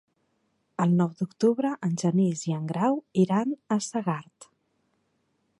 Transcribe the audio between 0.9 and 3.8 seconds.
nou d'octubre en Genís i en Grau iran